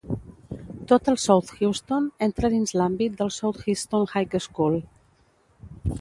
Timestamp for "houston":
1.59-2.07, 3.67-4.09